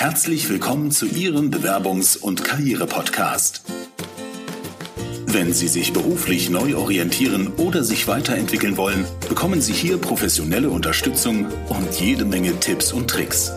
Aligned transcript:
Herzlich 0.00 0.48
willkommen 0.48 0.92
zu 0.92 1.06
Ihrem 1.06 1.50
Bewerbungs- 1.50 2.16
und 2.16 2.44
Karriere-Podcast. 2.44 3.64
Wenn 5.26 5.52
Sie 5.52 5.66
sich 5.66 5.92
beruflich 5.92 6.50
neu 6.50 6.76
orientieren 6.76 7.52
oder 7.56 7.82
sich 7.82 8.06
weiterentwickeln 8.06 8.76
wollen, 8.76 9.04
bekommen 9.28 9.60
Sie 9.60 9.72
hier 9.72 9.98
professionelle 9.98 10.70
Unterstützung 10.70 11.46
und 11.68 12.00
jede 12.00 12.24
Menge 12.24 12.60
Tipps 12.60 12.92
und 12.92 13.10
Tricks. 13.10 13.50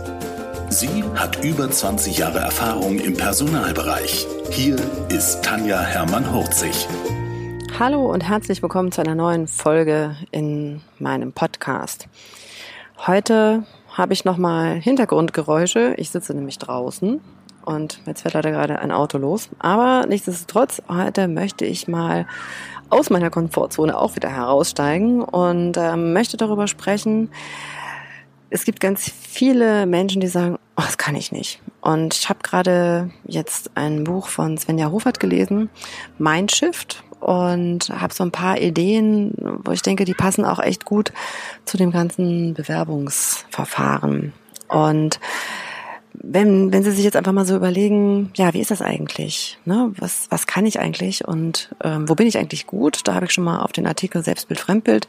Sie 0.69 1.04
hat 1.14 1.46
über 1.46 1.70
20 1.70 2.18
Jahre 2.18 2.39
Erfahrung 2.39 2.98
im 2.98 3.14
Personalbereich. 3.14 4.26
Hier 4.50 4.78
ist 5.10 5.44
Tanja 5.44 5.80
Hermann-Hurzig. 5.80 6.88
Hallo 7.78 8.12
und 8.12 8.28
herzlich 8.28 8.64
willkommen 8.64 8.92
zu 8.92 9.02
einer 9.02 9.14
neuen 9.14 9.48
Folge 9.48 10.18
in 10.32 10.82
meinem 10.98 11.34
Podcast. 11.34 12.08
Heute 13.05 13.64
habe 14.02 14.13
ich 14.13 14.25
nochmal 14.25 14.81
Hintergrundgeräusche. 14.81 15.93
Ich 15.97 16.09
sitze 16.09 16.34
nämlich 16.34 16.57
draußen 16.57 17.21
und 17.63 18.02
jetzt 18.07 18.23
fährt 18.23 18.34
leider 18.34 18.49
gerade 18.49 18.80
ein 18.80 18.91
Auto 18.91 19.20
los. 19.20 19.49
Aber 19.59 20.07
nichtsdestotrotz, 20.07 20.81
heute 20.89 21.27
möchte 21.27 21.66
ich 21.66 21.88
mal 21.88 22.26
aus 22.90 23.12
meiner 23.12 23.29
Komfortzone 23.29 23.95
auch 23.95 24.16
wieder 24.16 24.29
heraussteigen 24.29 25.21
und 25.21 25.77
äh, 25.77 25.95
möchte 25.95 26.35
darüber 26.35 26.67
sprechen, 26.67 27.29
es 28.49 28.66
gibt 28.66 28.79
ganz 28.79 29.07
viele 29.07 29.85
Menschen, 29.85 30.20
die 30.20 30.27
sagen, 30.27 30.57
oh, 30.76 30.81
das 30.84 30.98
kann 30.98 31.15
ich 31.15 31.31
nicht. 31.31 31.62
Und 31.79 32.15
ich 32.15 32.27
habe 32.27 32.40
gerade 32.41 33.12
jetzt 33.26 33.70
ein 33.76 34.04
Buch 34.04 34.27
von 34.27 34.57
Svenja 34.57 34.90
Hofert 34.90 35.20
gelesen, 35.20 35.70
Mindshift, 36.18 37.04
und 37.21 37.89
habe 37.89 38.13
so 38.13 38.23
ein 38.23 38.31
paar 38.31 38.59
Ideen, 38.59 39.34
wo 39.63 39.71
ich 39.71 39.81
denke, 39.81 40.05
die 40.05 40.13
passen 40.13 40.43
auch 40.43 40.59
echt 40.59 40.85
gut 40.85 41.13
zu 41.66 41.77
dem 41.77 41.91
ganzen 41.91 42.53
Bewerbungsverfahren. 42.53 44.34
Und 44.67 45.20
wenn, 46.13 46.71
wenn 46.71 46.84
Sie 46.84 46.91
sich 46.91 47.03
jetzt 47.03 47.15
einfach 47.15 47.31
mal 47.31 47.45
so 47.45 47.55
überlegen, 47.55 48.31
ja, 48.35 48.53
wie 48.53 48.59
ist 48.59 48.71
das 48.71 48.81
eigentlich? 48.81 49.57
Ne? 49.65 49.91
Was, 49.98 50.27
was 50.29 50.48
kann 50.48 50.65
ich 50.65 50.79
eigentlich 50.79 51.27
und 51.27 51.73
ähm, 51.84 52.09
wo 52.09 52.15
bin 52.15 52.27
ich 52.27 52.37
eigentlich 52.37 52.68
gut? 52.68 53.01
Da 53.05 53.13
habe 53.13 53.26
ich 53.26 53.31
schon 53.31 53.43
mal 53.43 53.62
auf 53.62 53.71
den 53.71 53.87
Artikel 53.87 54.24
Selbstbild, 54.24 54.59
Fremdbild 54.59 55.07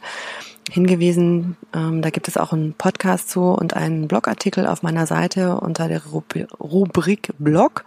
hingewiesen. 0.71 1.57
Ähm, 1.73 2.01
da 2.01 2.09
gibt 2.09 2.27
es 2.27 2.37
auch 2.37 2.53
einen 2.53 2.73
Podcast 2.73 3.29
zu 3.29 3.41
und 3.41 3.75
einen 3.75 4.07
Blogartikel 4.07 4.65
auf 4.65 4.81
meiner 4.81 5.05
Seite 5.05 5.57
unter 5.57 5.87
der 5.87 6.01
Rubrik 6.05 7.29
Blog. 7.37 7.83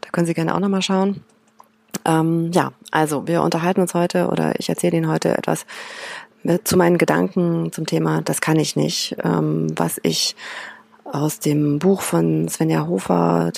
Da 0.00 0.10
können 0.10 0.26
Sie 0.26 0.34
gerne 0.34 0.54
auch 0.54 0.60
nochmal 0.60 0.82
schauen. 0.82 1.22
Ähm, 2.04 2.50
ja, 2.52 2.72
also 2.90 3.26
wir 3.26 3.42
unterhalten 3.42 3.80
uns 3.80 3.94
heute 3.94 4.28
oder 4.28 4.58
ich 4.58 4.68
erzähle 4.68 4.96
Ihnen 4.96 5.10
heute 5.10 5.36
etwas 5.36 5.66
zu 6.64 6.76
meinen 6.76 6.98
Gedanken 6.98 7.72
zum 7.72 7.86
Thema, 7.86 8.22
das 8.22 8.40
kann 8.40 8.58
ich 8.58 8.76
nicht, 8.76 9.16
ähm, 9.22 9.66
was 9.76 9.98
ich 10.02 10.36
aus 11.04 11.40
dem 11.40 11.78
Buch 11.78 12.02
von 12.02 12.48
Svenja 12.48 12.86
Hofer 12.86 13.52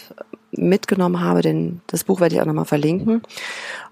mitgenommen 0.53 1.21
habe, 1.21 1.43
denn 1.43 1.81
das 1.87 2.05
Buch 2.05 2.21
werde 2.21 2.35
ich 2.35 2.41
auch 2.41 2.47
nochmal 2.47 2.65
verlinken. 2.65 3.23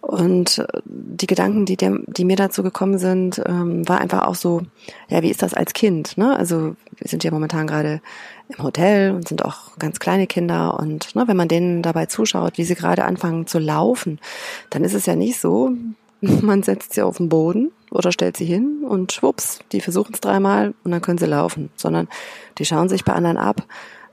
Und 0.01 0.65
die 0.85 1.27
Gedanken, 1.27 1.67
die, 1.67 1.77
der, 1.77 1.99
die 2.07 2.25
mir 2.25 2.37
dazu 2.37 2.63
gekommen 2.63 2.99
sind, 2.99 3.41
ähm, 3.47 3.89
war 3.89 4.01
einfach 4.01 4.27
auch 4.27 4.35
so, 4.35 4.63
ja, 5.09 5.23
wie 5.23 5.31
ist 5.31 5.43
das 5.43 5.55
als 5.55 5.73
Kind? 5.73 6.19
Ne? 6.19 6.37
Also 6.37 6.77
wir 6.97 7.09
sind 7.09 7.25
ja 7.25 7.31
momentan 7.31 7.67
gerade 7.67 8.01
im 8.49 8.63
Hotel 8.63 9.13
und 9.13 9.29
sind 9.29 9.45
auch 9.45 9.77
ganz 9.79 10.01
kleine 10.01 10.27
Kinder 10.27 10.79
und 10.79 11.15
ne, 11.15 11.25
wenn 11.27 11.37
man 11.37 11.49
denen 11.49 11.83
dabei 11.83 12.07
zuschaut, 12.07 12.57
wie 12.57 12.65
sie 12.65 12.75
gerade 12.75 13.05
anfangen 13.05 13.47
zu 13.47 13.59
laufen, 13.59 14.19
dann 14.71 14.85
ist 14.85 14.95
es 14.95 15.07
ja 15.07 15.17
nicht 15.17 15.39
so, 15.39 15.73
man 16.21 16.63
setzt 16.63 16.95
sie 16.95 17.03
auf 17.03 17.19
den 17.19 17.29
Boden 17.29 17.71
oder 17.91 18.13
stellt 18.13 18.37
sie 18.37 18.47
hin 18.47 18.85
und 18.89 19.13
schwupps, 19.13 19.61
die 19.73 19.81
versuchen 19.81 20.15
es 20.15 20.21
dreimal 20.21 20.75
und 20.85 20.91
dann 20.91 21.03
können 21.03 21.19
sie 21.19 21.27
laufen, 21.27 21.71
sondern 21.77 22.09
die 22.59 22.65
schauen 22.65 22.89
sich 22.89 23.05
bei 23.05 23.13
anderen 23.13 23.37
ab, 23.37 23.65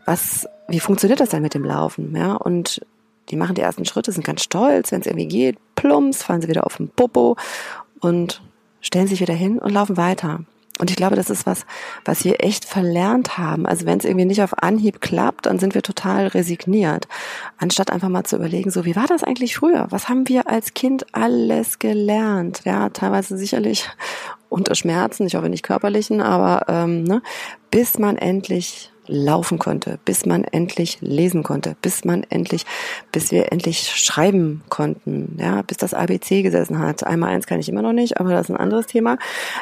was, 0.06 0.48
wie 0.68 0.80
funktioniert 0.80 1.20
das 1.20 1.30
denn 1.30 1.42
mit 1.42 1.54
dem 1.54 1.64
Laufen, 1.64 2.16
ja, 2.16 2.34
und 2.34 2.82
die 3.30 3.36
machen 3.36 3.56
die 3.56 3.62
ersten 3.62 3.86
Schritte, 3.86 4.12
sind 4.12 4.26
ganz 4.26 4.44
stolz, 4.44 4.92
wenn 4.92 5.02
es 5.02 5.08
irgendwie 5.08 5.28
geht, 5.28 5.58
plumps, 5.76 6.24
fallen 6.24 6.42
sie 6.42 6.48
wieder 6.48 6.66
auf 6.66 6.78
den 6.78 6.90
Popo 6.90 7.38
und 8.00 8.42
stellen 8.81 9.08
sich 9.08 9.20
wieder 9.20 9.34
hin 9.34 9.58
und 9.58 9.72
laufen 9.72 9.98
weiter. 9.98 10.42
Und 10.78 10.90
ich 10.90 10.98
glaube, 10.98 11.16
das 11.16 11.30
ist 11.30 11.46
was, 11.46 11.66
was 12.04 12.25
wir 12.25 12.44
echt 12.44 12.66
verlernt 12.66 13.38
haben. 13.38 13.66
Also 13.66 13.86
wenn 13.86 13.98
es 13.98 14.04
irgendwie 14.04 14.25
nicht 14.25 14.42
auf 14.42 14.62
Anhieb 14.62 15.00
klappt, 15.00 15.46
dann 15.46 15.58
sind 15.58 15.74
wir 15.74 15.81
total 15.81 16.28
resigniert. 16.28 17.08
Anstatt 17.58 17.92
einfach 17.92 18.09
mal 18.09 18.25
zu 18.25 18.36
überlegen, 18.36 18.72
so 18.72 18.84
wie 18.84 18.96
war 18.96 19.08
das 19.08 19.24
eigentlich 19.24 19.56
früher? 19.56 19.88
Was 19.90 20.09
haben 20.09 20.28
wir 20.28 20.50
als 20.50 20.74
Kind 20.74 21.06
alles 21.14 21.80
gelernt? 21.80 22.62
Ja, 22.66 22.90
teilweise 22.90 23.38
sicherlich 23.38 23.90
unter 24.50 24.75
Schmerzen, 24.75 25.28
ich 25.28 25.36
hoffe 25.36 25.50
nicht 25.50 25.64
körperlichen, 25.64 26.22
aber 26.22 26.66
ähm, 26.68 27.04
ne, 27.04 27.22
bis 27.72 27.98
man 27.98 28.18
endlich 28.18 28.92
laufen 29.08 29.60
konnte, 29.60 30.00
bis 30.06 30.26
man 30.26 30.44
endlich 30.44 30.98
lesen 31.02 31.44
konnte, 31.44 31.76
bis 31.82 32.06
man 32.06 32.24
endlich, 32.30 32.66
bis 33.12 33.32
wir 33.32 33.52
endlich 33.52 33.90
schreiben 33.90 34.64
konnten, 34.70 35.38
ja, 35.40 35.62
bis 35.62 35.78
das 35.78 35.94
ABC 35.94 36.42
gesessen 36.42 36.80
hat. 36.80 37.06
Einmal 37.06 37.34
eins 37.34 37.48
kann 37.48 37.60
ich 37.60 37.70
immer 37.70 37.82
noch 37.82 37.94
nicht, 37.94 38.20
aber 38.20 38.32
das 38.32 38.50
ist 38.50 38.56
ein 38.56 38.62
anderes 38.62 38.88
Thema. 38.88 39.18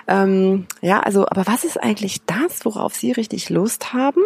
Ähm, 0.08 0.66
ja, 0.81 1.00
also, 1.00 1.26
aber 1.28 1.48
was 1.48 1.64
ist 1.64 1.81
eigentlich 1.81 2.22
das, 2.26 2.66
worauf 2.66 2.96
Sie 2.96 3.12
richtig 3.12 3.50
Lust 3.50 3.94
haben? 3.94 4.22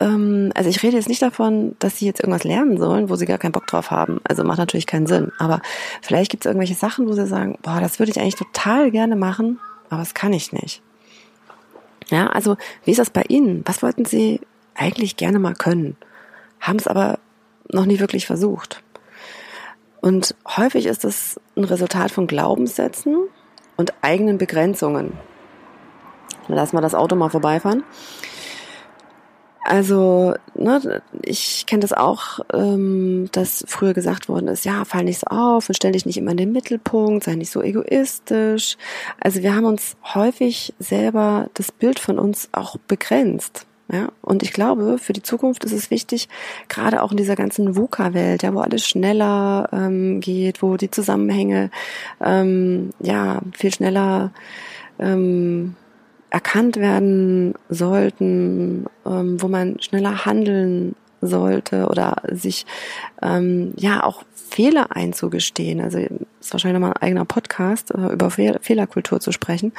Ähm, 0.00 0.50
also 0.54 0.70
ich 0.70 0.82
rede 0.82 0.96
jetzt 0.96 1.08
nicht 1.08 1.22
davon, 1.22 1.76
dass 1.78 1.98
Sie 1.98 2.06
jetzt 2.06 2.20
irgendwas 2.20 2.44
lernen 2.44 2.78
sollen, 2.78 3.08
wo 3.08 3.16
Sie 3.16 3.26
gar 3.26 3.38
keinen 3.38 3.52
Bock 3.52 3.66
drauf 3.66 3.90
haben. 3.90 4.20
Also 4.24 4.44
macht 4.44 4.58
natürlich 4.58 4.86
keinen 4.86 5.06
Sinn. 5.06 5.32
Aber 5.38 5.60
vielleicht 6.02 6.30
gibt 6.30 6.44
es 6.44 6.48
irgendwelche 6.48 6.74
Sachen, 6.74 7.06
wo 7.06 7.12
Sie 7.12 7.26
sagen, 7.26 7.58
boah, 7.62 7.80
das 7.80 7.98
würde 7.98 8.10
ich 8.10 8.20
eigentlich 8.20 8.36
total 8.36 8.90
gerne 8.90 9.16
machen, 9.16 9.60
aber 9.90 10.00
das 10.00 10.14
kann 10.14 10.32
ich 10.32 10.52
nicht. 10.52 10.82
Ja, 12.10 12.28
also 12.28 12.56
wie 12.84 12.90
ist 12.90 13.00
das 13.00 13.10
bei 13.10 13.24
Ihnen? 13.28 13.62
Was 13.66 13.82
wollten 13.82 14.04
Sie 14.04 14.40
eigentlich 14.74 15.16
gerne 15.16 15.38
mal 15.38 15.54
können, 15.54 15.96
haben 16.60 16.78
es 16.78 16.86
aber 16.86 17.18
noch 17.70 17.86
nie 17.86 18.00
wirklich 18.00 18.26
versucht? 18.26 18.82
Und 20.00 20.34
häufig 20.46 20.86
ist 20.86 21.04
es 21.04 21.40
ein 21.56 21.64
Resultat 21.64 22.10
von 22.10 22.26
Glaubenssätzen 22.26 23.28
und 23.76 23.94
eigenen 24.02 24.36
Begrenzungen. 24.36 25.14
Lass 26.48 26.74
mal 26.74 26.82
das 26.82 26.94
Auto 26.94 27.16
mal 27.16 27.30
vorbeifahren. 27.30 27.84
Also, 29.66 30.34
ne, 30.54 31.02
ich 31.22 31.64
kenne 31.66 31.80
das 31.80 31.94
auch, 31.94 32.40
ähm, 32.52 33.30
dass 33.32 33.64
früher 33.66 33.94
gesagt 33.94 34.28
worden 34.28 34.48
ist, 34.48 34.66
ja, 34.66 34.84
fall 34.84 35.04
nicht 35.04 35.20
so 35.20 35.26
auf 35.28 35.68
und 35.68 35.74
stell 35.74 35.92
dich 35.92 36.04
nicht 36.04 36.18
immer 36.18 36.32
in 36.32 36.36
den 36.36 36.52
Mittelpunkt, 36.52 37.24
sei 37.24 37.34
nicht 37.34 37.50
so 37.50 37.62
egoistisch. 37.62 38.76
Also 39.20 39.42
wir 39.42 39.56
haben 39.56 39.64
uns 39.64 39.96
häufig 40.14 40.74
selber 40.78 41.48
das 41.54 41.72
Bild 41.72 41.98
von 41.98 42.18
uns 42.18 42.50
auch 42.52 42.76
begrenzt. 42.76 43.66
Ja, 43.90 44.08
und 44.20 44.42
ich 44.42 44.52
glaube, 44.52 44.98
für 44.98 45.12
die 45.14 45.22
Zukunft 45.22 45.64
ist 45.64 45.72
es 45.72 45.90
wichtig, 45.90 46.28
gerade 46.68 47.02
auch 47.02 47.10
in 47.10 47.16
dieser 47.18 47.36
ganzen 47.36 47.76
VUCA-Welt, 47.76 48.42
ja, 48.42 48.54
wo 48.54 48.60
alles 48.60 48.86
schneller 48.86 49.68
ähm, 49.72 50.20
geht, 50.20 50.62
wo 50.62 50.76
die 50.76 50.90
Zusammenhänge 50.90 51.70
ähm, 52.22 52.90
ja 53.00 53.40
viel 53.56 53.72
schneller 53.72 54.30
ähm, 54.98 55.76
erkannt 56.34 56.78
werden 56.78 57.54
sollten, 57.68 58.86
ähm, 59.06 59.40
wo 59.40 59.46
man 59.46 59.80
schneller 59.80 60.24
handeln 60.26 60.96
sollte 61.20 61.86
oder 61.86 62.22
sich 62.28 62.66
ähm, 63.22 63.72
ja 63.76 64.02
auch 64.02 64.24
Fehler 64.34 64.88
einzugestehen. 64.90 65.80
Also 65.80 65.98
ist 65.98 66.52
wahrscheinlich 66.52 66.80
mal 66.80 66.90
ein 66.90 67.02
eigener 67.02 67.24
Podcast 67.24 67.94
äh, 67.94 68.12
über 68.12 68.32
Fehl 68.32 68.58
Fehlerkultur 68.62 69.20
zu 69.20 69.30
sprechen, 69.30 69.72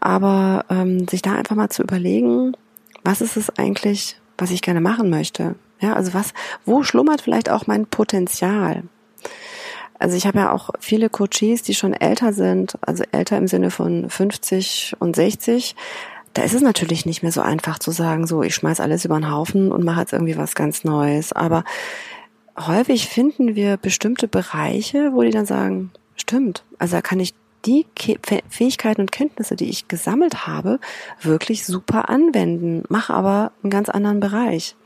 aber 0.00 0.64
ähm, 0.68 1.06
sich 1.06 1.22
da 1.22 1.36
einfach 1.36 1.54
mal 1.54 1.70
zu 1.70 1.82
überlegen, 1.82 2.56
was 3.04 3.20
ist 3.20 3.36
es 3.36 3.56
eigentlich, 3.56 4.16
was 4.36 4.50
ich 4.50 4.62
gerne 4.62 4.80
machen 4.80 5.10
möchte? 5.10 5.54
Ja, 5.80 5.92
also 5.92 6.12
was, 6.12 6.34
wo 6.64 6.82
schlummert 6.82 7.20
vielleicht 7.20 7.50
auch 7.50 7.68
mein 7.68 7.86
Potenzial? 7.86 8.82
Also 9.98 10.16
ich 10.16 10.26
habe 10.26 10.38
ja 10.38 10.52
auch 10.52 10.70
viele 10.80 11.08
Coaches, 11.08 11.62
die 11.62 11.74
schon 11.74 11.94
älter 11.94 12.32
sind, 12.32 12.76
also 12.80 13.04
älter 13.12 13.38
im 13.38 13.46
Sinne 13.46 13.70
von 13.70 14.10
50 14.10 14.96
und 14.98 15.16
60. 15.16 15.76
Da 16.34 16.42
ist 16.42 16.54
es 16.54 16.62
natürlich 16.62 17.06
nicht 17.06 17.22
mehr 17.22 17.32
so 17.32 17.40
einfach 17.40 17.78
zu 17.78 17.92
sagen, 17.92 18.26
so 18.26 18.42
ich 18.42 18.54
schmeiß 18.54 18.80
alles 18.80 19.04
über 19.04 19.14
den 19.14 19.30
Haufen 19.30 19.70
und 19.70 19.84
mache 19.84 20.00
jetzt 20.00 20.12
irgendwie 20.12 20.36
was 20.36 20.54
ganz 20.54 20.82
Neues. 20.82 21.32
Aber 21.32 21.64
häufig 22.58 23.08
finden 23.08 23.54
wir 23.54 23.76
bestimmte 23.76 24.26
Bereiche, 24.26 25.12
wo 25.12 25.22
die 25.22 25.30
dann 25.30 25.46
sagen, 25.46 25.92
stimmt, 26.16 26.64
also 26.78 26.96
da 26.96 27.02
kann 27.02 27.20
ich 27.20 27.34
die 27.64 27.86
Fähigkeiten 28.48 29.00
und 29.00 29.12
Kenntnisse, 29.12 29.56
die 29.56 29.70
ich 29.70 29.88
gesammelt 29.88 30.46
habe, 30.46 30.80
wirklich 31.22 31.64
super 31.64 32.08
anwenden, 32.10 32.84
mache 32.88 33.14
aber 33.14 33.52
einen 33.62 33.70
ganz 33.70 33.88
anderen 33.88 34.20
Bereich. 34.20 34.76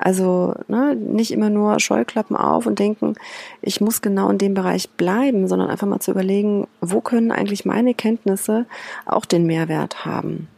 Also 0.00 0.54
ne, 0.66 0.96
nicht 0.96 1.30
immer 1.30 1.50
nur 1.50 1.78
Scheuklappen 1.78 2.34
auf 2.34 2.66
und 2.66 2.78
denken, 2.78 3.14
ich 3.60 3.82
muss 3.82 4.00
genau 4.00 4.30
in 4.30 4.38
dem 4.38 4.54
Bereich 4.54 4.88
bleiben, 4.88 5.46
sondern 5.46 5.68
einfach 5.68 5.86
mal 5.86 6.00
zu 6.00 6.10
überlegen, 6.10 6.66
wo 6.80 7.02
können 7.02 7.30
eigentlich 7.30 7.66
meine 7.66 7.92
Kenntnisse 7.92 8.64
auch 9.04 9.26
den 9.26 9.44
Mehrwert 9.44 10.06
haben. 10.06 10.48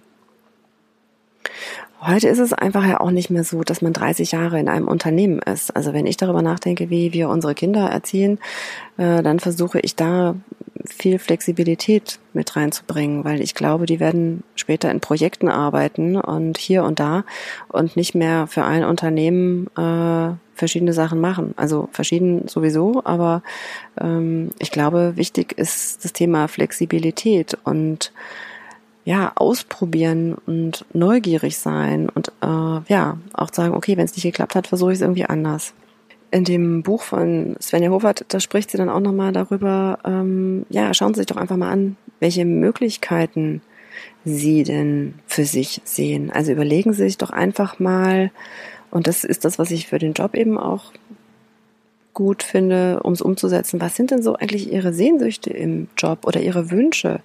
Heute 2.04 2.26
ist 2.26 2.40
es 2.40 2.52
einfach 2.52 2.84
ja 2.84 3.00
auch 3.00 3.12
nicht 3.12 3.30
mehr 3.30 3.44
so, 3.44 3.62
dass 3.62 3.80
man 3.80 3.92
30 3.92 4.32
Jahre 4.32 4.58
in 4.58 4.68
einem 4.68 4.88
Unternehmen 4.88 5.38
ist. 5.38 5.76
Also 5.76 5.92
wenn 5.92 6.06
ich 6.06 6.16
darüber 6.16 6.42
nachdenke, 6.42 6.90
wie 6.90 7.12
wir 7.12 7.28
unsere 7.28 7.54
Kinder 7.54 7.88
erziehen, 7.88 8.40
äh, 8.96 9.22
dann 9.22 9.38
versuche 9.38 9.78
ich 9.78 9.94
da 9.94 10.34
viel 10.84 11.20
Flexibilität 11.20 12.18
mit 12.32 12.56
reinzubringen, 12.56 13.24
weil 13.24 13.40
ich 13.40 13.54
glaube, 13.54 13.86
die 13.86 14.00
werden 14.00 14.42
später 14.56 14.90
in 14.90 14.98
Projekten 14.98 15.48
arbeiten 15.48 16.16
und 16.16 16.58
hier 16.58 16.82
und 16.82 16.98
da 16.98 17.24
und 17.68 17.96
nicht 17.96 18.16
mehr 18.16 18.48
für 18.48 18.64
ein 18.64 18.84
Unternehmen 18.84 19.68
äh, 19.76 20.34
verschiedene 20.54 20.94
Sachen 20.94 21.20
machen. 21.20 21.54
Also 21.56 21.88
verschieden 21.92 22.48
sowieso, 22.48 23.02
aber 23.04 23.44
ähm, 24.00 24.50
ich 24.58 24.72
glaube, 24.72 25.12
wichtig 25.14 25.56
ist 25.56 26.04
das 26.04 26.12
Thema 26.12 26.48
Flexibilität 26.48 27.56
und 27.62 28.12
ja, 29.04 29.32
ausprobieren 29.34 30.36
und 30.46 30.84
neugierig 30.92 31.58
sein 31.58 32.08
und 32.08 32.28
äh, 32.40 32.92
ja, 32.92 33.18
auch 33.32 33.52
sagen, 33.52 33.74
okay, 33.74 33.96
wenn 33.96 34.04
es 34.04 34.14
nicht 34.14 34.24
geklappt 34.24 34.54
hat, 34.54 34.68
versuche 34.68 34.92
ich 34.92 34.98
es 34.98 35.02
irgendwie 35.02 35.24
anders. 35.24 35.74
In 36.30 36.44
dem 36.44 36.82
Buch 36.82 37.02
von 37.02 37.56
Svenja 37.60 37.90
Hofert, 37.90 38.24
da 38.28 38.40
spricht 38.40 38.70
sie 38.70 38.78
dann 38.78 38.88
auch 38.88 39.00
nochmal 39.00 39.32
darüber, 39.32 39.98
ähm, 40.04 40.64
ja, 40.70 40.94
schauen 40.94 41.14
Sie 41.14 41.20
sich 41.20 41.26
doch 41.26 41.36
einfach 41.36 41.56
mal 41.56 41.70
an, 41.70 41.96
welche 42.20 42.44
Möglichkeiten 42.44 43.60
Sie 44.24 44.62
denn 44.62 45.14
für 45.26 45.44
sich 45.44 45.82
sehen. 45.84 46.30
Also 46.30 46.52
überlegen 46.52 46.92
Sie 46.92 47.02
sich 47.02 47.18
doch 47.18 47.30
einfach 47.30 47.78
mal, 47.78 48.30
und 48.90 49.06
das 49.08 49.24
ist 49.24 49.44
das, 49.44 49.58
was 49.58 49.70
ich 49.70 49.88
für 49.88 49.98
den 49.98 50.12
Job 50.12 50.34
eben 50.34 50.58
auch 50.58 50.92
gut 52.14 52.42
finde, 52.42 53.00
um 53.02 53.12
es 53.12 53.22
umzusetzen. 53.22 53.80
Was 53.80 53.96
sind 53.96 54.10
denn 54.10 54.22
so 54.22 54.34
eigentlich 54.34 54.72
Ihre 54.72 54.92
Sehnsüchte 54.92 55.50
im 55.50 55.88
Job 55.96 56.26
oder 56.26 56.40
Ihre 56.40 56.70
Wünsche? 56.70 57.20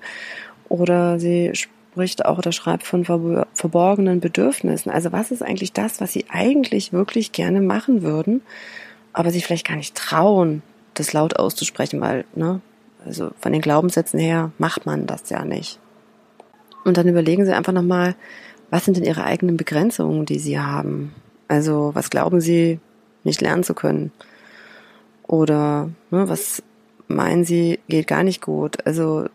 Oder 0.69 1.19
sie 1.19 1.51
spricht 1.53 2.25
auch 2.25 2.37
oder 2.37 2.51
schreibt 2.51 2.85
von 2.85 3.05
verborgenen 3.05 4.19
Bedürfnissen. 4.19 4.91
Also 4.91 5.11
was 5.11 5.31
ist 5.31 5.41
eigentlich 5.41 5.73
das, 5.73 5.99
was 5.99 6.13
Sie 6.13 6.25
eigentlich 6.29 6.93
wirklich 6.93 7.31
gerne 7.31 7.61
machen 7.61 8.03
würden, 8.03 8.41
aber 9.13 9.31
sich 9.31 9.45
vielleicht 9.45 9.67
gar 9.67 9.77
nicht 9.77 9.95
trauen, 9.95 10.61
das 10.93 11.13
laut 11.13 11.39
auszusprechen, 11.39 11.99
weil, 12.01 12.25
ne, 12.35 12.61
also 13.05 13.31
von 13.39 13.51
den 13.51 13.61
Glaubenssätzen 13.61 14.19
her 14.19 14.51
macht 14.57 14.85
man 14.85 15.07
das 15.07 15.29
ja 15.29 15.43
nicht. 15.45 15.79
Und 16.83 16.97
dann 16.97 17.07
überlegen 17.07 17.45
Sie 17.45 17.53
einfach 17.53 17.73
nochmal, 17.73 18.15
was 18.69 18.85
sind 18.85 18.97
denn 18.97 19.03
Ihre 19.03 19.23
eigenen 19.23 19.57
Begrenzungen, 19.57 20.25
die 20.25 20.39
Sie 20.39 20.59
haben? 20.59 21.15
Also 21.47 21.91
was 21.93 22.09
glauben 22.09 22.41
Sie 22.41 22.79
nicht 23.23 23.41
lernen 23.41 23.63
zu 23.63 23.73
können? 23.73 24.11
Oder 25.25 25.89
ne, 26.11 26.29
was 26.29 26.61
meinen 27.07 27.43
Sie 27.43 27.79
geht 27.87 28.07
gar 28.07 28.23
nicht 28.23 28.41
gut? 28.41 28.85
Also 28.85 29.25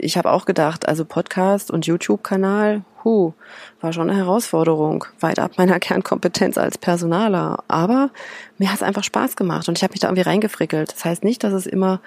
ich 0.00 0.16
habe 0.16 0.30
auch 0.30 0.44
gedacht, 0.44 0.88
also 0.88 1.04
Podcast 1.04 1.70
und 1.70 1.86
YouTube-Kanal, 1.86 2.82
hu, 3.04 3.32
war 3.80 3.92
schon 3.92 4.10
eine 4.10 4.18
Herausforderung, 4.18 5.04
weit 5.20 5.38
ab 5.38 5.52
meiner 5.56 5.78
Kernkompetenz 5.80 6.58
als 6.58 6.78
Personaler. 6.78 7.62
Aber 7.68 8.10
mir 8.58 8.68
hat 8.68 8.76
es 8.76 8.82
einfach 8.82 9.04
Spaß 9.04 9.36
gemacht 9.36 9.68
und 9.68 9.78
ich 9.78 9.82
habe 9.82 9.92
mich 9.92 10.00
da 10.00 10.08
irgendwie 10.08 10.28
reingefrickelt. 10.28 10.92
Das 10.92 11.04
heißt 11.04 11.24
nicht, 11.24 11.44
dass 11.44 11.52
es 11.52 11.66
immer 11.66 12.00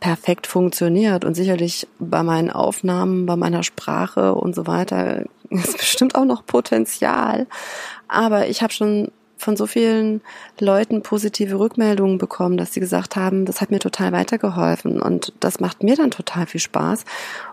perfekt 0.00 0.46
funktioniert 0.46 1.24
und 1.24 1.34
sicherlich 1.34 1.88
bei 1.98 2.22
meinen 2.22 2.50
Aufnahmen, 2.50 3.26
bei 3.26 3.36
meiner 3.36 3.64
Sprache 3.64 4.34
und 4.34 4.54
so 4.54 4.66
weiter 4.66 5.24
ist 5.50 5.78
bestimmt 5.78 6.14
auch 6.14 6.24
noch 6.24 6.46
Potenzial. 6.46 7.46
Aber 8.06 8.48
ich 8.48 8.62
habe 8.62 8.72
schon 8.72 9.10
von 9.38 9.56
so 9.56 9.66
vielen 9.66 10.20
Leuten 10.58 11.02
positive 11.02 11.58
Rückmeldungen 11.58 12.18
bekommen, 12.18 12.56
dass 12.56 12.74
sie 12.74 12.80
gesagt 12.80 13.16
haben, 13.16 13.46
das 13.46 13.60
hat 13.60 13.70
mir 13.70 13.78
total 13.78 14.12
weitergeholfen 14.12 15.00
und 15.00 15.32
das 15.40 15.60
macht 15.60 15.82
mir 15.82 15.96
dann 15.96 16.10
total 16.10 16.46
viel 16.46 16.60
Spaß. 16.60 17.04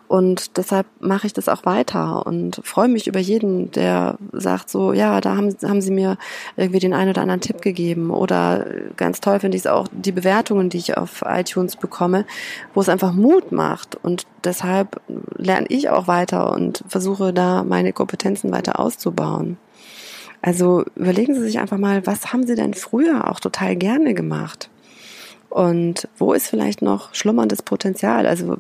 Und 0.08 0.58
deshalb 0.58 0.86
mache 1.00 1.26
ich 1.26 1.34
das 1.34 1.50
auch 1.50 1.66
weiter 1.66 2.28
und 2.28 2.62
freue 2.64 2.88
mich 2.88 3.08
über 3.08 3.20
jeden, 3.20 3.72
der 3.72 4.18
sagt 4.34 4.70
so, 4.70 4.94
ja, 4.94 5.20
da 5.20 5.36
haben, 5.36 5.56
haben 5.64 5.82
sie 5.82 5.92
mir 5.92 6.18
irgendwie 6.58 6.80
den 6.80 6.94
einen 6.94 7.10
oder 7.10 7.22
anderen 7.22 7.42
Tipp 7.42 7.62
gegeben. 7.62 8.12
Oder 8.12 8.68
ganz 8.98 9.20
toll 9.20 9.40
finde 9.40 9.58
ich 9.58 9.64
es 9.64 9.68
auch 9.68 9.88
die 9.92 10.12
Bewertungen, 10.12 10.70
die 10.70 10.78
ich 10.78 10.96
auf 10.96 11.24
iTunes 11.26 11.76
bekomme, 11.76 12.26
wo 12.76 12.82
es 12.82 12.90
einfach 12.90 13.14
Mut 13.14 13.52
macht. 13.52 13.96
Und 13.96 14.28
deshalb 14.44 15.02
lerne 15.38 15.68
ich 15.70 15.90
auch 15.90 16.08
weiter 16.08 16.52
und 16.52 16.84
versuche 16.88 17.34
da 17.34 17.64
meine 17.64 17.92
Kompetenzen 17.92 18.52
weiter 18.52 18.80
auszubauen. 18.80 19.58
Also 20.46 20.86
überlegen 20.96 21.34
Sie 21.34 21.42
sich 21.42 21.58
einfach 21.58 21.80
mal, 21.80 22.06
was 22.06 22.32
haben 22.32 22.46
Sie 22.46 22.54
denn 22.54 22.76
früher 22.76 23.32
auch 23.32 23.40
total 23.40 23.76
gerne 23.76 24.14
gemacht? 24.14 24.70
Und 25.50 26.08
wo 26.20 26.34
ist 26.34 26.50
vielleicht 26.50 26.84
noch 26.84 27.16
schlummerndes 27.16 27.64
Potenzial? 27.64 28.28
Also 28.28 28.56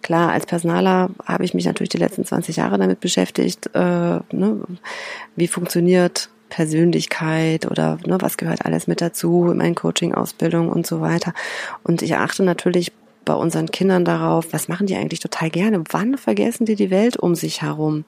klar, 0.00 0.32
als 0.32 0.46
Personaler 0.46 1.10
habe 1.26 1.44
ich 1.44 1.52
mich 1.52 1.66
natürlich 1.66 1.90
die 1.90 1.98
letzten 1.98 2.24
20 2.24 2.56
Jahre 2.56 2.78
damit 2.78 3.00
beschäftigt, 3.00 3.68
äh, 3.74 4.20
ne, 4.32 4.62
wie 5.36 5.46
funktioniert 5.46 6.30
Persönlichkeit 6.48 7.70
oder 7.70 7.98
ne, 8.06 8.16
was 8.20 8.38
gehört 8.38 8.64
alles 8.64 8.86
mit 8.86 9.02
dazu 9.02 9.50
in 9.50 9.58
meinen 9.58 9.74
Coaching-Ausbildung 9.74 10.70
und 10.70 10.86
so 10.86 11.02
weiter. 11.02 11.34
Und 11.82 12.00
ich 12.00 12.16
achte 12.16 12.44
natürlich 12.44 12.92
bei 13.30 13.36
unseren 13.36 13.70
Kindern 13.70 14.04
darauf, 14.04 14.52
was 14.52 14.66
machen 14.66 14.88
die 14.88 14.96
eigentlich 14.96 15.20
total 15.20 15.50
gerne? 15.50 15.84
Wann 15.90 16.18
vergessen 16.18 16.66
die 16.66 16.74
die 16.74 16.90
Welt 16.90 17.16
um 17.16 17.36
sich 17.36 17.62
herum? 17.62 18.04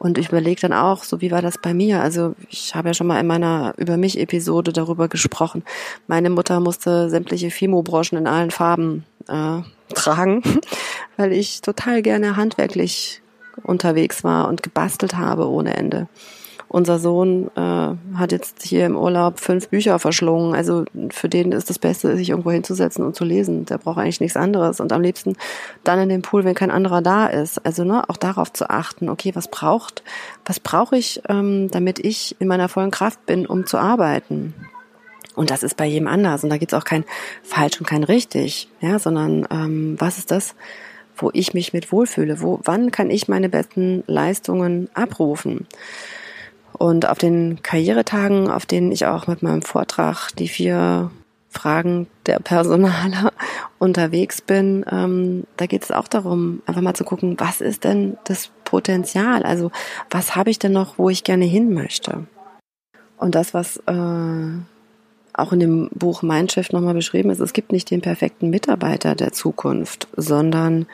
Und 0.00 0.18
ich 0.18 0.30
überlege 0.30 0.60
dann 0.60 0.72
auch, 0.72 1.04
so 1.04 1.20
wie 1.20 1.30
war 1.30 1.42
das 1.42 1.58
bei 1.58 1.74
mir? 1.74 2.02
Also 2.02 2.34
ich 2.50 2.74
habe 2.74 2.88
ja 2.88 2.94
schon 2.94 3.06
mal 3.06 3.20
in 3.20 3.28
meiner 3.28 3.72
Über 3.76 3.96
mich 3.96 4.18
Episode 4.18 4.72
darüber 4.72 5.06
gesprochen. 5.06 5.62
Meine 6.08 6.28
Mutter 6.28 6.58
musste 6.58 7.08
sämtliche 7.08 7.52
Fimo-Broschen 7.52 8.18
in 8.18 8.26
allen 8.26 8.50
Farben 8.50 9.04
äh, 9.28 9.60
tragen, 9.94 10.42
weil 11.16 11.32
ich 11.32 11.60
total 11.60 12.02
gerne 12.02 12.34
handwerklich 12.34 13.22
unterwegs 13.62 14.24
war 14.24 14.48
und 14.48 14.64
gebastelt 14.64 15.16
habe 15.16 15.48
ohne 15.48 15.76
Ende. 15.76 16.08
Unser 16.70 16.98
Sohn 16.98 17.50
äh, 17.56 18.16
hat 18.18 18.30
jetzt 18.30 18.62
hier 18.62 18.84
im 18.84 18.96
Urlaub 18.96 19.40
fünf 19.40 19.68
Bücher 19.68 19.98
verschlungen. 19.98 20.54
Also 20.54 20.84
für 21.10 21.30
den 21.30 21.52
ist 21.52 21.70
das 21.70 21.78
Beste, 21.78 22.14
sich 22.16 22.28
irgendwo 22.28 22.50
hinzusetzen 22.50 23.04
und 23.06 23.16
zu 23.16 23.24
lesen. 23.24 23.64
Der 23.64 23.78
braucht 23.78 23.98
eigentlich 23.98 24.20
nichts 24.20 24.36
anderes. 24.36 24.78
Und 24.78 24.92
am 24.92 25.00
liebsten 25.00 25.36
dann 25.82 25.98
in 25.98 26.10
dem 26.10 26.20
Pool, 26.20 26.44
wenn 26.44 26.54
kein 26.54 26.70
anderer 26.70 27.00
da 27.00 27.26
ist. 27.26 27.64
Also 27.64 27.84
ne, 27.84 28.06
auch 28.08 28.18
darauf 28.18 28.52
zu 28.52 28.68
achten, 28.68 29.08
okay, 29.08 29.34
was 29.34 29.48
braucht, 29.48 30.02
was 30.44 30.60
brauche 30.60 30.98
ich, 30.98 31.22
ähm, 31.28 31.70
damit 31.70 31.98
ich 32.00 32.36
in 32.38 32.48
meiner 32.48 32.68
vollen 32.68 32.90
Kraft 32.90 33.24
bin, 33.24 33.46
um 33.46 33.64
zu 33.64 33.78
arbeiten. 33.78 34.54
Und 35.34 35.50
das 35.50 35.62
ist 35.62 35.76
bei 35.76 35.86
jedem 35.86 36.08
anders. 36.08 36.44
Und 36.44 36.50
da 36.50 36.58
gibt 36.58 36.72
es 36.72 36.78
auch 36.78 36.84
kein 36.84 37.04
falsch 37.42 37.80
und 37.80 37.86
kein 37.86 38.04
richtig, 38.04 38.68
ja, 38.80 38.98
sondern 38.98 39.46
ähm, 39.50 39.96
was 39.98 40.18
ist 40.18 40.30
das, 40.30 40.54
wo 41.16 41.30
ich 41.32 41.54
mich 41.54 41.72
mit 41.72 41.92
wohlfühle? 41.92 42.42
Wo, 42.42 42.60
wann 42.64 42.90
kann 42.90 43.10
ich 43.10 43.26
meine 43.26 43.48
besten 43.48 44.04
Leistungen 44.06 44.90
abrufen? 44.92 45.66
Und 46.78 47.08
auf 47.08 47.18
den 47.18 47.60
Karrieretagen, 47.62 48.48
auf 48.48 48.64
denen 48.64 48.92
ich 48.92 49.06
auch 49.06 49.26
mit 49.26 49.42
meinem 49.42 49.62
Vortrag 49.62 50.30
die 50.36 50.48
vier 50.48 51.10
Fragen 51.50 52.06
der 52.26 52.38
Personaler 52.38 53.32
unterwegs 53.78 54.40
bin, 54.40 54.84
ähm, 54.90 55.44
da 55.56 55.66
geht 55.66 55.82
es 55.82 55.90
auch 55.90 56.06
darum, 56.06 56.62
einfach 56.66 56.82
mal 56.82 56.94
zu 56.94 57.04
gucken, 57.04 57.34
was 57.38 57.60
ist 57.60 57.84
denn 57.84 58.16
das 58.24 58.50
Potenzial? 58.64 59.42
Also 59.42 59.72
was 60.08 60.36
habe 60.36 60.50
ich 60.50 60.58
denn 60.58 60.72
noch, 60.72 60.98
wo 60.98 61.10
ich 61.10 61.24
gerne 61.24 61.46
hin 61.46 61.74
möchte? 61.74 62.26
Und 63.16 63.34
das, 63.34 63.54
was 63.54 63.78
äh, 63.86 64.60
auch 65.32 65.52
in 65.52 65.60
dem 65.60 65.88
Buch 65.92 66.22
Mindshift 66.22 66.72
nochmal 66.72 66.94
beschrieben 66.94 67.30
ist, 67.30 67.40
es 67.40 67.52
gibt 67.52 67.72
nicht 67.72 67.90
den 67.90 68.02
perfekten 68.02 68.50
Mitarbeiter 68.50 69.16
der 69.16 69.32
Zukunft, 69.32 70.06
sondern 70.16 70.86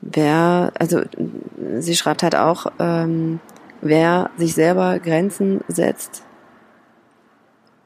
wer, 0.00 0.72
also 0.78 1.02
sie 1.78 1.94
schreibt 1.94 2.24
halt 2.24 2.34
auch, 2.34 2.66
ähm, 2.80 3.40
wer 3.80 4.30
sich 4.36 4.54
selber 4.54 4.98
Grenzen 4.98 5.60
setzt 5.68 6.24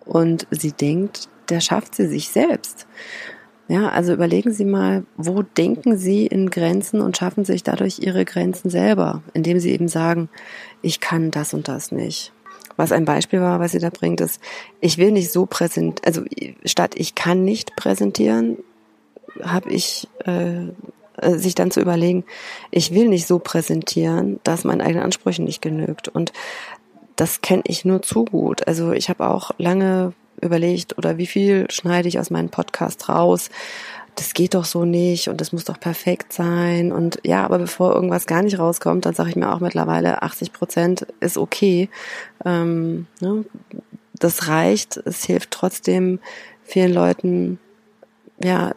und 0.04 0.46
sie 0.50 0.72
denkt, 0.72 1.28
der 1.48 1.60
schafft 1.60 1.94
sie 1.94 2.06
sich 2.06 2.28
selbst. 2.28 2.86
Ja, 3.68 3.88
also 3.90 4.12
überlegen 4.12 4.52
Sie 4.52 4.64
mal, 4.64 5.04
wo 5.16 5.42
denken 5.42 5.96
Sie 5.96 6.26
in 6.26 6.50
Grenzen 6.50 7.00
und 7.00 7.16
schaffen 7.16 7.44
sich 7.44 7.62
dadurch 7.62 8.00
Ihre 8.00 8.24
Grenzen 8.24 8.68
selber, 8.68 9.22
indem 9.32 9.60
Sie 9.60 9.70
eben 9.70 9.86
sagen, 9.86 10.28
ich 10.82 10.98
kann 10.98 11.30
das 11.30 11.54
und 11.54 11.68
das 11.68 11.92
nicht. 11.92 12.32
Was 12.76 12.90
ein 12.90 13.04
Beispiel 13.04 13.40
war, 13.40 13.60
was 13.60 13.70
sie 13.70 13.78
da 13.78 13.90
bringt, 13.90 14.20
ist, 14.20 14.40
ich 14.80 14.98
will 14.98 15.12
nicht 15.12 15.30
so 15.30 15.46
präsentieren, 15.46 16.04
also 16.04 16.24
statt 16.64 16.94
ich 16.96 17.14
kann 17.14 17.44
nicht 17.44 17.76
präsentieren, 17.76 18.56
habe 19.40 19.70
ich 19.70 20.08
äh, 20.24 20.68
äh, 21.20 21.38
sich 21.38 21.54
dann 21.54 21.70
zu 21.70 21.80
überlegen, 21.80 22.24
ich 22.70 22.94
will 22.94 23.08
nicht 23.08 23.26
so 23.26 23.38
präsentieren, 23.38 24.40
dass 24.44 24.64
meinen 24.64 24.80
eigenen 24.80 25.04
Ansprüchen 25.04 25.44
nicht 25.44 25.62
genügt. 25.62 26.08
Und 26.08 26.32
das 27.16 27.40
kenne 27.42 27.62
ich 27.66 27.84
nur 27.84 28.02
zu 28.02 28.24
gut. 28.24 28.66
Also 28.66 28.92
ich 28.92 29.08
habe 29.08 29.28
auch 29.28 29.50
lange 29.58 30.14
überlegt, 30.40 30.96
oder 30.96 31.18
wie 31.18 31.26
viel 31.26 31.66
schneide 31.70 32.08
ich 32.08 32.18
aus 32.18 32.30
meinem 32.30 32.48
Podcast 32.48 33.08
raus? 33.08 33.50
Das 34.16 34.34
geht 34.34 34.54
doch 34.54 34.64
so 34.64 34.84
nicht 34.84 35.28
und 35.28 35.40
das 35.40 35.52
muss 35.52 35.64
doch 35.64 35.78
perfekt 35.78 36.32
sein. 36.32 36.92
Und 36.92 37.20
ja, 37.22 37.44
aber 37.44 37.58
bevor 37.58 37.94
irgendwas 37.94 38.26
gar 38.26 38.42
nicht 38.42 38.58
rauskommt, 38.58 39.06
dann 39.06 39.14
sage 39.14 39.30
ich 39.30 39.36
mir 39.36 39.52
auch 39.52 39.60
mittlerweile, 39.60 40.22
80 40.22 40.52
Prozent 40.52 41.06
ist 41.20 41.38
okay. 41.38 41.88
Ähm, 42.44 43.06
ne? 43.20 43.44
Das 44.14 44.48
reicht. 44.48 44.96
Es 44.96 45.24
hilft 45.24 45.50
trotzdem 45.50 46.20
vielen 46.64 46.92
Leuten, 46.92 47.58
ja, 48.42 48.74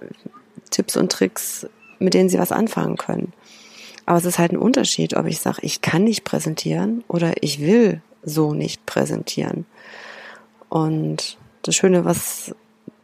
Tipps 0.69 0.97
und 0.97 1.11
Tricks 1.11 1.67
mit 2.03 2.13
denen 2.13 2.29
sie 2.29 2.39
was 2.39 2.51
anfangen 2.51 2.97
können. 2.97 3.33
Aber 4.05 4.17
es 4.17 4.25
ist 4.25 4.37
halt 4.37 4.51
ein 4.51 4.57
Unterschied, 4.57 5.15
ob 5.15 5.25
ich 5.25 5.39
sage, 5.39 5.59
ich 5.61 5.81
kann 5.81 6.03
nicht 6.03 6.23
präsentieren 6.23 7.03
oder 7.07 7.33
ich 7.41 7.61
will 7.61 8.01
so 8.23 8.53
nicht 8.53 8.85
präsentieren. 8.85 9.65
Und 10.69 11.37
das 11.61 11.75
Schöne, 11.75 12.03
was 12.03 12.53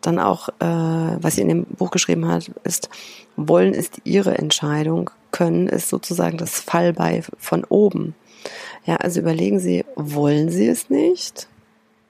dann 0.02 0.20
auch, 0.20 0.50
äh, 0.60 0.66
was 1.22 1.36
sie 1.36 1.42
in 1.42 1.50
dem 1.50 1.64
Buch 1.66 1.92
geschrieben 1.92 2.28
hat, 2.28 2.52
ist, 2.64 2.90
wollen 3.36 3.74
ist 3.74 4.02
ihre 4.04 4.38
Entscheidung, 4.38 5.10
können 5.32 5.68
ist 5.68 5.90
sozusagen 5.90 6.38
das 6.38 6.60
Fallbei 6.60 7.24
von 7.38 7.64
oben. 7.64 8.16
Ja, 8.86 8.98
also 8.98 9.20
überlegen 9.20 9.60
Sie, 9.60 9.86
wollen 9.96 10.50
Sie 10.50 10.68
es 10.68 10.90
nicht? 10.90 11.48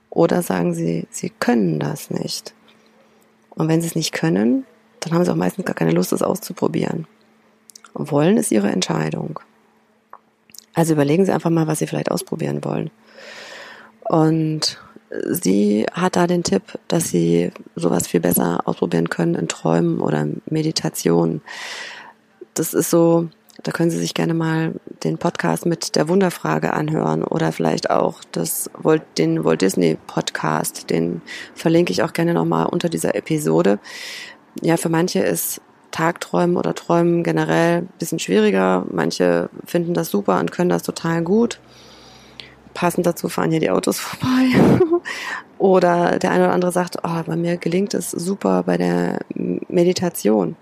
Oder 0.10 0.41
sagen 0.41 0.74
Sie, 0.74 1.08
Sie 1.10 1.29
können 1.29 1.79
das 1.79 2.10
nicht? 2.10 2.53
Und 3.50 3.67
wenn 3.67 3.81
Sie 3.81 3.88
es 3.88 3.96
nicht 3.96 4.13
können, 4.13 4.65
dann 5.00 5.13
haben 5.13 5.25
Sie 5.25 5.32
auch 5.32 5.36
meistens 5.36 5.65
gar 5.65 5.75
keine 5.75 5.91
Lust, 5.91 6.13
es 6.13 6.22
auszuprobieren. 6.22 7.08
Wollen 7.94 8.38
ist 8.38 8.51
Ihre 8.51 8.70
Entscheidung. 8.70 9.39
Also 10.74 10.94
überlegen 10.94 11.25
Sie 11.25 11.32
einfach 11.32 11.50
mal, 11.50 11.68
was 11.68 11.79
Sie 11.79 11.88
vielleicht 11.88 12.12
ausprobieren 12.12 12.63
wollen. 12.63 12.91
Und 14.01 14.79
sie 15.29 15.86
hat 15.91 16.15
da 16.15 16.27
den 16.27 16.44
Tipp, 16.44 16.63
dass 16.88 17.10
Sie 17.10 17.51
sowas 17.75 18.08
viel 18.08 18.20
besser 18.20 18.62
ausprobieren 18.65 19.10
können 19.10 19.36
in 19.36 19.48
Träumen 19.48 20.01
oder 20.01 20.27
Meditation. 20.50 21.41
Das 22.53 22.74
ist 22.74 22.89
so, 22.89 23.27
da 23.63 23.72
können 23.72 23.91
Sie 23.91 23.98
sich 23.98 24.13
gerne 24.13 24.34
mal 24.34 24.75
den 25.03 25.18
Podcast 25.18 25.65
mit 25.65 25.96
der 25.96 26.08
Wunderfrage 26.10 26.74
anhören 26.74 27.24
oder 27.24 27.51
vielleicht 27.51 27.89
auch 27.89 28.22
das, 28.32 28.70
den 29.18 29.44
Walt 29.44 29.62
Disney 29.62 29.98
Podcast, 30.08 30.89
den 30.89 31.22
verlinke 31.56 31.91
ich 31.91 32.03
auch 32.03 32.13
gerne 32.13 32.34
nochmal 32.34 32.68
unter 32.68 32.89
dieser 32.89 33.15
Episode. 33.15 33.79
Ja, 34.62 34.78
für 34.78 34.89
manche 34.89 35.20
ist 35.20 35.62
Tagträumen 35.92 36.58
oder 36.58 36.75
Träumen 36.75 37.24
generell 37.24 37.80
ein 37.80 37.89
bisschen 38.00 38.20
schwieriger. 38.20 38.86
Manche 38.92 39.50
finden 39.66 39.94
das 39.94 40.10
super 40.10 40.39
und 40.39 40.51
können 40.51 40.70
das 40.70 40.84
total 40.84 41.24
gut. 41.24 41.60
Passend 42.74 43.06
dazu 43.06 43.30
fahren 43.30 43.51
hier 43.51 43.60
die 43.60 43.72
Autos 43.72 44.00
vorbei. 44.00 45.01
oder 45.58 46.20
der 46.20 46.32
eine 46.32 46.46
oder 46.46 46.54
andere 46.54 46.72
sagt, 46.72 46.98
oh, 47.04 47.24
bei 47.25 47.36
mir 47.36 47.58
gelingt 47.58 47.94
es 47.94 48.12
super 48.12 48.63
bei 48.63 48.78
der 48.78 49.20
Meditation. 49.68 50.56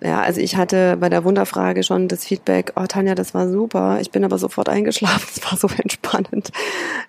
Ja, 0.00 0.20
also 0.20 0.40
ich 0.40 0.56
hatte 0.56 0.96
bei 0.98 1.08
der 1.08 1.24
Wunderfrage 1.24 1.82
schon 1.82 2.08
das 2.08 2.24
Feedback, 2.24 2.72
oh 2.76 2.86
Tanja, 2.86 3.14
das 3.14 3.34
war 3.34 3.48
super, 3.48 3.98
ich 4.00 4.10
bin 4.10 4.24
aber 4.24 4.38
sofort 4.38 4.68
eingeschlafen, 4.68 5.28
es 5.34 5.44
war 5.44 5.58
so 5.58 5.68
entspannend. 5.76 6.50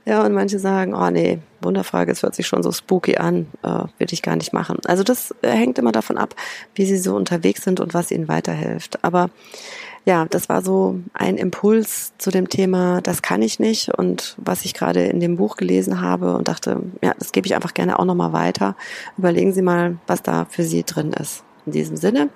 Ja, 0.05 0.25
und 0.25 0.33
manche 0.33 0.59
sagen, 0.59 0.93
oh 0.93 1.09
nee, 1.09 1.39
Wunderfrage, 1.63 2.11
es 2.11 2.23
hört 2.23 2.35
sich 2.35 2.47
schon 2.47 2.63
so 2.63 2.71
spooky 2.71 3.17
an, 3.17 3.47
äh, 3.63 3.83
will 3.97 4.07
ich 4.11 4.21
gar 4.21 4.35
nicht 4.35 4.53
machen. 4.53 4.77
Also 4.85 5.03
das 5.03 5.33
äh, 5.41 5.49
hängt 5.49 5.79
immer 5.79 5.91
davon 5.91 6.17
ab, 6.17 6.35
wie 6.75 6.85
sie 6.85 6.97
so 6.97 7.15
unterwegs 7.15 7.63
sind 7.63 7.79
und 7.79 7.93
was 7.93 8.11
ihnen 8.11 8.27
weiterhilft. 8.27 9.03
Aber 9.03 9.29
ja, 10.05 10.25
das 10.25 10.49
war 10.49 10.61
so 10.61 10.99
ein 11.13 11.37
Impuls 11.37 12.13
zu 12.17 12.29
dem 12.29 12.49
Thema, 12.49 13.01
das 13.01 13.21
kann 13.21 13.41
ich 13.41 13.59
nicht 13.59 13.89
und 13.89 14.35
was 14.37 14.65
ich 14.65 14.73
gerade 14.73 15.05
in 15.05 15.19
dem 15.19 15.37
Buch 15.37 15.55
gelesen 15.55 16.01
habe 16.01 16.35
und 16.35 16.47
dachte, 16.47 16.81
ja, 17.01 17.13
das 17.17 17.31
gebe 17.31 17.47
ich 17.47 17.55
einfach 17.55 17.73
gerne 17.73 17.99
auch 17.99 18.05
nochmal 18.05 18.33
weiter. 18.33 18.75
Überlegen 19.17 19.53
Sie 19.53 19.61
mal, 19.61 19.97
was 20.07 20.21
da 20.21 20.45
für 20.49 20.63
Sie 20.63 20.83
drin 20.83 21.13
ist. 21.13 21.43
In 21.65 21.71
diesem 21.71 21.95
Sinne, 21.95 22.29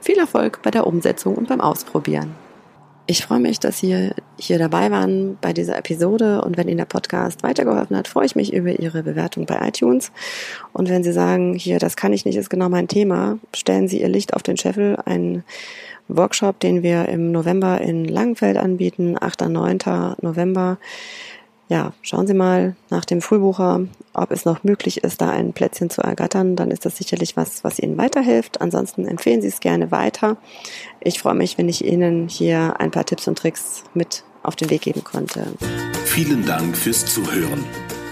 viel 0.00 0.18
Erfolg 0.18 0.62
bei 0.62 0.70
der 0.70 0.86
Umsetzung 0.86 1.34
und 1.34 1.48
beim 1.48 1.60
Ausprobieren. 1.60 2.34
Ich 3.10 3.24
freue 3.24 3.40
mich, 3.40 3.58
dass 3.58 3.78
Sie 3.78 4.12
hier 4.38 4.58
dabei 4.60 4.92
waren 4.92 5.36
bei 5.40 5.52
dieser 5.52 5.76
Episode 5.76 6.42
und 6.42 6.56
wenn 6.56 6.68
Ihnen 6.68 6.76
der 6.76 6.84
Podcast 6.84 7.42
weitergeholfen 7.42 7.96
hat, 7.96 8.06
freue 8.06 8.24
ich 8.24 8.36
mich 8.36 8.52
über 8.52 8.78
Ihre 8.78 9.02
Bewertung 9.02 9.46
bei 9.46 9.66
iTunes. 9.66 10.12
Und 10.72 10.88
wenn 10.88 11.02
Sie 11.02 11.10
sagen, 11.10 11.54
hier, 11.54 11.80
das 11.80 11.96
kann 11.96 12.12
ich 12.12 12.24
nicht, 12.24 12.36
ist 12.36 12.50
genau 12.50 12.68
mein 12.68 12.86
Thema, 12.86 13.40
stellen 13.52 13.88
Sie 13.88 14.00
Ihr 14.00 14.08
Licht 14.08 14.32
auf 14.32 14.44
den 14.44 14.56
Scheffel, 14.56 14.96
ein 15.06 15.42
Workshop, 16.06 16.60
den 16.60 16.84
wir 16.84 17.08
im 17.08 17.32
November 17.32 17.80
in 17.80 18.04
Langenfeld 18.04 18.56
anbieten, 18.56 19.16
8. 19.20 19.42
und 19.42 19.54
9. 19.54 19.78
November 20.20 20.78
ja, 21.70 21.94
schauen 22.02 22.26
Sie 22.26 22.34
mal 22.34 22.74
nach 22.90 23.04
dem 23.04 23.22
Frühbucher, 23.22 23.82
ob 24.12 24.32
es 24.32 24.44
noch 24.44 24.64
möglich 24.64 25.04
ist, 25.04 25.20
da 25.20 25.30
ein 25.30 25.52
Plätzchen 25.52 25.88
zu 25.88 26.02
ergattern. 26.02 26.56
Dann 26.56 26.72
ist 26.72 26.84
das 26.84 26.96
sicherlich 26.96 27.36
was, 27.36 27.62
was 27.62 27.78
Ihnen 27.78 27.96
weiterhilft. 27.96 28.60
Ansonsten 28.60 29.06
empfehlen 29.06 29.40
Sie 29.40 29.46
es 29.46 29.60
gerne 29.60 29.92
weiter. 29.92 30.36
Ich 31.00 31.20
freue 31.20 31.36
mich, 31.36 31.58
wenn 31.58 31.68
ich 31.68 31.84
Ihnen 31.84 32.28
hier 32.28 32.80
ein 32.80 32.90
paar 32.90 33.06
Tipps 33.06 33.28
und 33.28 33.38
Tricks 33.38 33.84
mit 33.94 34.24
auf 34.42 34.56
den 34.56 34.68
Weg 34.68 34.82
geben 34.82 35.04
konnte. 35.04 35.46
Vielen 36.06 36.44
Dank 36.44 36.76
fürs 36.76 37.06
Zuhören. 37.06 37.64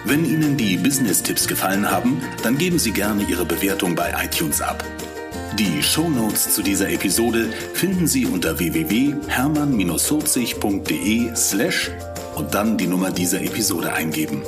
Wenn 0.05 0.25
Ihnen 0.25 0.57
die 0.57 0.77
Business-Tipps 0.77 1.49
gefallen 1.49 1.91
haben, 1.91 2.23
dann 2.45 2.59
geben 2.59 2.79
Sie 2.79 2.93
gerne 2.93 3.25
Ihre 3.25 3.45
Bewertung 3.45 3.97
bei 3.97 4.15
iTunes 4.25 4.62
ab. 4.62 4.85
Die 5.59 5.83
Shownotes 5.83 6.55
zu 6.55 6.62
dieser 6.62 6.91
Episode 6.91 7.49
finden 7.75 8.07
Sie 8.07 8.25
unter 8.25 8.61
www.hermann-40.de 8.61 11.35
slash 11.35 11.91
und 12.38 12.54
dann 12.54 12.78
die 12.78 12.87
Nummer 12.87 13.11
dieser 13.11 13.42
Episode 13.42 13.92
eingeben. 13.92 14.42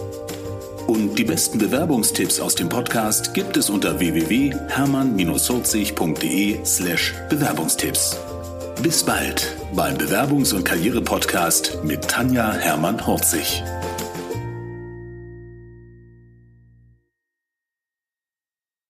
Und 0.87 1.19
die 1.19 1.25
besten 1.25 1.59
Bewerbungstipps 1.59 2.39
aus 2.41 2.55
dem 2.55 2.69
Podcast 2.69 3.35
gibt 3.35 3.57
es 3.57 3.69
unter 3.69 3.99
www.hermann-40.de 3.99 6.65
slash 6.65 7.15
Bewerbungstipps. 7.29 8.17
Bis 8.83 9.03
bald 9.03 9.57
beim 9.75 9.97
Bewerbungs- 9.97 10.55
und 10.55 10.63
Karriere-Podcast 10.65 11.81
mit 11.85 12.07
Tanja 12.09 12.53
Hermann-Horzig. 12.53 13.65